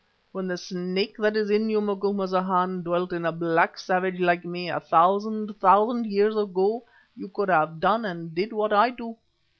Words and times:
When 0.31 0.47
the 0.47 0.57
Snake 0.57 1.15
that 1.17 1.37
is 1.37 1.51
in 1.51 1.69
you, 1.69 1.79
Macumazana, 1.79 2.81
dwelt 2.83 3.13
in 3.13 3.23
a 3.23 3.31
black 3.31 3.77
savage 3.77 4.19
like 4.19 4.43
me 4.43 4.67
a 4.67 4.79
thousand 4.79 5.59
thousand 5.59 6.07
years 6.07 6.35
ago, 6.35 6.85
you 7.15 7.27
could 7.27 7.49
have 7.49 7.79
done 7.79 8.03
and 8.05 8.33
did 8.33 8.51
what 8.51 8.73
I 8.73 8.89
do. 8.89 9.17